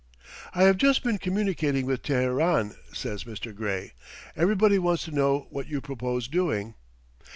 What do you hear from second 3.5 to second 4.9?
Gray. "Everybody